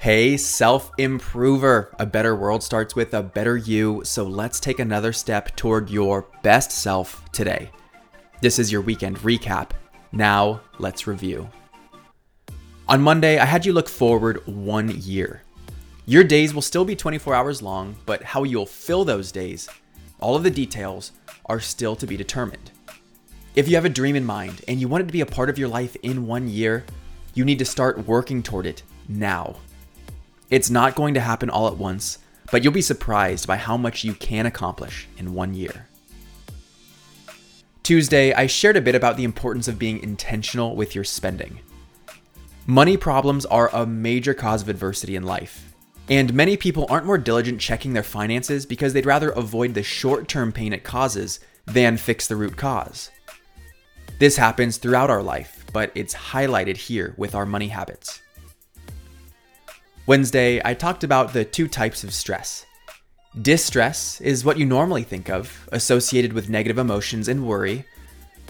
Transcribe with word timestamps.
Hey, 0.00 0.38
self 0.38 0.92
improver. 0.96 1.94
A 1.98 2.06
better 2.06 2.34
world 2.34 2.62
starts 2.62 2.96
with 2.96 3.12
a 3.12 3.22
better 3.22 3.58
you, 3.58 4.00
so 4.02 4.24
let's 4.24 4.58
take 4.58 4.78
another 4.78 5.12
step 5.12 5.54
toward 5.56 5.90
your 5.90 6.26
best 6.42 6.72
self 6.72 7.22
today. 7.32 7.70
This 8.40 8.58
is 8.58 8.72
your 8.72 8.80
weekend 8.80 9.18
recap. 9.18 9.72
Now, 10.10 10.62
let's 10.78 11.06
review. 11.06 11.50
On 12.88 13.02
Monday, 13.02 13.38
I 13.38 13.44
had 13.44 13.66
you 13.66 13.74
look 13.74 13.90
forward 13.90 14.40
one 14.46 14.88
year. 14.88 15.42
Your 16.06 16.24
days 16.24 16.54
will 16.54 16.62
still 16.62 16.86
be 16.86 16.96
24 16.96 17.34
hours 17.34 17.60
long, 17.60 17.94
but 18.06 18.22
how 18.22 18.44
you'll 18.44 18.64
fill 18.64 19.04
those 19.04 19.30
days, 19.30 19.68
all 20.18 20.34
of 20.34 20.44
the 20.44 20.50
details, 20.50 21.12
are 21.44 21.60
still 21.60 21.94
to 21.96 22.06
be 22.06 22.16
determined. 22.16 22.70
If 23.54 23.68
you 23.68 23.74
have 23.74 23.84
a 23.84 23.90
dream 23.90 24.16
in 24.16 24.24
mind 24.24 24.62
and 24.66 24.80
you 24.80 24.88
want 24.88 25.02
it 25.02 25.08
to 25.08 25.12
be 25.12 25.20
a 25.20 25.26
part 25.26 25.50
of 25.50 25.58
your 25.58 25.68
life 25.68 25.94
in 26.02 26.26
one 26.26 26.48
year, 26.48 26.86
you 27.34 27.44
need 27.44 27.58
to 27.58 27.66
start 27.66 28.06
working 28.06 28.42
toward 28.42 28.64
it 28.64 28.82
now. 29.06 29.56
It's 30.50 30.68
not 30.68 30.96
going 30.96 31.14
to 31.14 31.20
happen 31.20 31.48
all 31.48 31.68
at 31.68 31.76
once, 31.76 32.18
but 32.50 32.64
you'll 32.64 32.72
be 32.72 32.82
surprised 32.82 33.46
by 33.46 33.56
how 33.56 33.76
much 33.76 34.02
you 34.02 34.14
can 34.14 34.46
accomplish 34.46 35.06
in 35.16 35.32
one 35.32 35.54
year. 35.54 35.86
Tuesday, 37.84 38.32
I 38.32 38.46
shared 38.46 38.76
a 38.76 38.80
bit 38.80 38.96
about 38.96 39.16
the 39.16 39.24
importance 39.24 39.68
of 39.68 39.78
being 39.78 40.02
intentional 40.02 40.74
with 40.74 40.94
your 40.94 41.04
spending. 41.04 41.60
Money 42.66 42.96
problems 42.96 43.46
are 43.46 43.70
a 43.72 43.86
major 43.86 44.34
cause 44.34 44.62
of 44.62 44.68
adversity 44.68 45.14
in 45.14 45.22
life, 45.22 45.72
and 46.08 46.34
many 46.34 46.56
people 46.56 46.86
aren't 46.90 47.06
more 47.06 47.18
diligent 47.18 47.60
checking 47.60 47.92
their 47.92 48.02
finances 48.02 48.66
because 48.66 48.92
they'd 48.92 49.06
rather 49.06 49.30
avoid 49.30 49.74
the 49.74 49.82
short 49.84 50.26
term 50.26 50.50
pain 50.50 50.72
it 50.72 50.82
causes 50.82 51.38
than 51.66 51.96
fix 51.96 52.26
the 52.26 52.36
root 52.36 52.56
cause. 52.56 53.10
This 54.18 54.36
happens 54.36 54.76
throughout 54.76 55.10
our 55.10 55.22
life, 55.22 55.64
but 55.72 55.92
it's 55.94 56.14
highlighted 56.14 56.76
here 56.76 57.14
with 57.16 57.34
our 57.36 57.46
money 57.46 57.68
habits. 57.68 58.20
Wednesday, 60.10 60.60
I 60.64 60.74
talked 60.74 61.04
about 61.04 61.32
the 61.32 61.44
two 61.44 61.68
types 61.68 62.02
of 62.02 62.12
stress. 62.12 62.66
Distress 63.42 64.20
is 64.20 64.44
what 64.44 64.58
you 64.58 64.66
normally 64.66 65.04
think 65.04 65.30
of, 65.30 65.68
associated 65.70 66.32
with 66.32 66.48
negative 66.48 66.78
emotions 66.78 67.28
and 67.28 67.46
worry. 67.46 67.84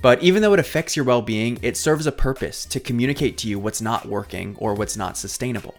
But 0.00 0.22
even 0.22 0.40
though 0.40 0.52
it 0.52 0.60
affects 0.60 0.94
your 0.94 1.04
well 1.04 1.20
being, 1.20 1.58
it 1.60 1.76
serves 1.76 2.06
a 2.06 2.12
purpose 2.12 2.64
to 2.66 2.78
communicate 2.78 3.38
to 3.38 3.48
you 3.48 3.58
what's 3.58 3.80
not 3.80 4.06
working 4.06 4.54
or 4.60 4.74
what's 4.74 4.96
not 4.96 5.16
sustainable. 5.16 5.74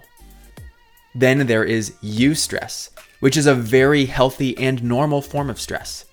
Then 1.16 1.48
there 1.48 1.64
is 1.64 1.92
eustress, 2.04 2.90
which 3.22 3.38
is 3.38 3.48
a 3.48 3.56
very 3.56 4.04
healthy 4.04 4.58
and 4.58 4.84
normal 4.84 5.22
form 5.22 5.50
of 5.50 5.62
stress. 5.62 6.04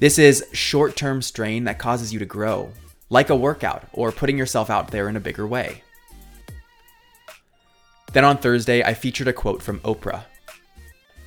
This 0.00 0.18
is 0.18 0.48
short 0.52 0.96
term 0.96 1.22
strain 1.22 1.62
that 1.62 1.78
causes 1.78 2.12
you 2.12 2.18
to 2.18 2.26
grow, 2.26 2.72
like 3.08 3.30
a 3.30 3.36
workout 3.36 3.86
or 3.92 4.10
putting 4.10 4.36
yourself 4.36 4.68
out 4.68 4.90
there 4.90 5.08
in 5.08 5.14
a 5.14 5.20
bigger 5.20 5.46
way. 5.46 5.84
Then 8.12 8.24
on 8.24 8.38
Thursday, 8.38 8.82
I 8.82 8.94
featured 8.94 9.28
a 9.28 9.32
quote 9.32 9.62
from 9.62 9.80
Oprah 9.80 10.24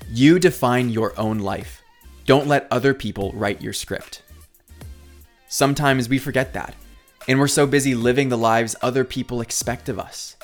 You 0.09 0.39
define 0.39 0.89
your 0.89 1.17
own 1.17 1.39
life. 1.39 1.81
Don't 2.26 2.48
let 2.48 2.67
other 2.72 2.94
people 2.94 3.31
write 3.34 3.62
your 3.62 3.73
script. 3.73 4.22
Sometimes 5.48 6.09
we 6.09 6.17
forget 6.17 6.54
that, 6.54 6.76
and 7.28 7.39
we're 7.39 7.48
so 7.48 7.66
busy 7.66 7.95
living 7.95 8.30
the 8.30 8.38
lives 8.38 8.76
other 8.81 9.04
people 9.04 9.39
expect 9.39 9.88
of 9.88 10.00
us. 10.00 10.36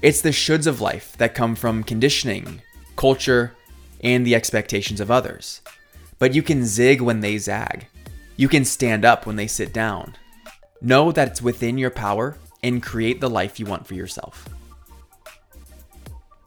It's 0.00 0.20
the 0.20 0.30
shoulds 0.30 0.66
of 0.66 0.80
life 0.80 1.16
that 1.18 1.34
come 1.34 1.54
from 1.54 1.82
conditioning, 1.82 2.62
culture, 2.96 3.54
and 4.02 4.26
the 4.26 4.34
expectations 4.34 5.00
of 5.00 5.10
others. 5.10 5.60
But 6.18 6.34
you 6.34 6.42
can 6.42 6.64
zig 6.64 7.00
when 7.00 7.20
they 7.20 7.36
zag. 7.36 7.88
You 8.36 8.48
can 8.48 8.64
stand 8.64 9.04
up 9.04 9.26
when 9.26 9.36
they 9.36 9.48
sit 9.48 9.72
down. 9.72 10.16
Know 10.80 11.10
that 11.12 11.28
it's 11.28 11.42
within 11.42 11.76
your 11.76 11.90
power 11.90 12.38
and 12.62 12.82
create 12.82 13.20
the 13.20 13.30
life 13.30 13.58
you 13.58 13.66
want 13.66 13.86
for 13.86 13.94
yourself. 13.94 14.48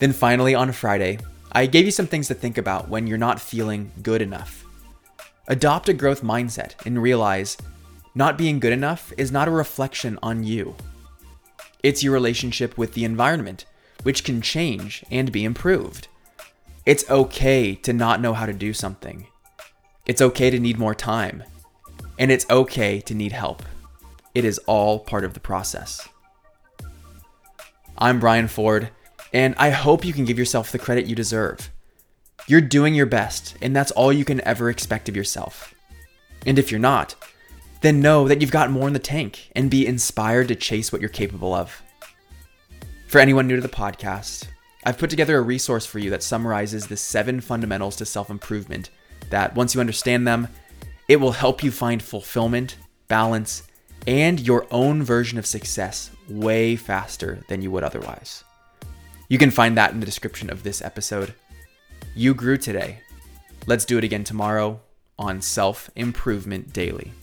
Then 0.02 0.14
finally, 0.14 0.56
on 0.56 0.72
Friday, 0.72 1.20
I 1.52 1.68
gave 1.68 1.86
you 1.86 1.92
some 1.92 2.08
things 2.08 2.28
to 2.30 2.34
think 2.34 2.58
about 2.58 2.90
when 2.90 3.06
you're 3.06 3.20
not 3.20 3.40
feeling 3.40 3.92
good 4.02 4.20
enough. 4.20 4.66
Adopt 5.48 5.90
a 5.90 5.94
growth 5.94 6.24
mindset 6.24 6.74
and 6.88 7.00
realize 7.00 7.56
not 8.16 8.36
being 8.36 8.60
good 8.60 8.74
enough 8.74 9.14
is 9.16 9.32
not 9.32 9.48
a 9.48 9.52
reflection 9.52 10.18
on 10.24 10.44
you. 10.44 10.76
It's 11.84 12.02
your 12.02 12.14
relationship 12.14 12.80
with 12.80 12.96
the 12.96 13.06
environment, 13.06 13.66
which 14.02 14.24
can 14.24 14.42
change 14.42 15.06
and 15.12 15.32
be 15.32 15.44
improved. 15.44 16.08
It's 16.84 17.08
okay 17.08 17.76
to 17.76 17.94
not 17.94 18.22
know 18.22 18.34
how 18.34 18.48
to 18.48 18.54
do 18.54 18.74
something. 18.74 19.28
It's 20.08 20.22
okay 20.22 20.50
to 20.50 20.60
need 20.60 20.80
more 20.80 20.96
time. 20.96 21.44
And 22.18 22.32
it's 22.32 22.50
okay 22.50 23.02
to 23.02 23.14
need 23.14 23.34
help. 23.34 23.62
It 24.34 24.46
is 24.46 24.58
all 24.66 24.98
part 24.98 25.26
of 25.26 25.36
the 25.36 25.40
process. 25.40 26.10
I'm 28.00 28.20
Brian 28.20 28.48
Ford 28.48 28.90
and 29.34 29.56
I 29.58 29.70
hope 29.70 30.06
you 30.06 30.14
can 30.14 30.26
give 30.26 30.38
yourself 30.38 30.72
the 30.72 30.80
credit 30.80 31.06
you 31.06 31.16
deserve. 31.16 31.70
You're 32.48 32.62
doing 32.62 32.96
your 32.96 33.06
best, 33.06 33.56
and 33.62 33.76
that's 33.76 33.92
all 33.92 34.12
you 34.12 34.26
can 34.26 34.42
ever 34.42 34.70
expect 34.70 35.08
of 35.08 35.16
yourself. 35.16 35.74
And 36.46 36.58
if 36.58 36.72
you're 36.72 36.80
not, 36.80 37.16
then 37.82 38.02
know 38.02 38.28
that 38.28 38.42
you've 38.42 38.52
got 38.52 38.72
more 38.72 38.88
in 38.88 38.94
the 38.94 39.00
tank 39.00 39.52
and 39.56 39.70
be 39.70 39.86
inspired 39.86 40.48
to 40.48 40.56
chase 40.56 40.92
what 40.92 41.02
you're 41.02 41.10
capable 41.10 41.54
of. 41.54 41.82
For 43.08 43.20
anyone 43.20 43.48
new 43.48 43.56
to 43.56 43.62
the 43.62 43.70
podcast, 43.70 44.48
I've 44.84 44.98
put 44.98 45.10
together 45.10 45.38
a 45.38 45.42
resource 45.42 45.86
for 45.86 46.00
you 46.00 46.10
that 46.10 46.24
summarizes 46.24 46.88
the 46.88 46.98
seven 46.98 47.42
fundamentals 47.42 47.96
to 47.98 48.06
self 48.06 48.30
improvement 48.30 48.90
that, 49.30 49.56
once 49.56 49.76
you 49.76 49.82
understand 49.82 50.28
them, 50.28 50.48
it 51.08 51.18
will 51.18 51.34
help 51.34 51.64
you 51.64 51.72
find 51.72 52.02
fulfillment, 52.02 52.78
balance, 53.08 53.64
and 54.08 54.40
your 54.40 54.66
own 54.72 55.04
version 55.04 55.38
of 55.38 55.46
success 55.46 56.10
way 56.28 56.76
faster 56.76 57.44
than 57.48 57.62
you 57.62 57.70
would 57.70 57.84
otherwise. 57.84 58.44
You 59.32 59.38
can 59.38 59.50
find 59.50 59.78
that 59.78 59.94
in 59.94 60.02
the 60.02 60.06
description 60.06 60.50
of 60.50 60.64
this 60.64 60.82
episode. 60.82 61.34
You 62.14 62.34
grew 62.34 62.58
today. 62.58 62.98
Let's 63.66 63.86
do 63.86 63.98
it 63.98 64.04
again 64.04 64.26
tomorrow 64.26 64.82
on 65.18 65.40
Self 65.40 65.90
Improvement 65.96 66.74
Daily. 66.74 67.14